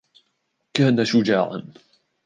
كان 0.73 1.05
شجاعاً. 1.05 1.73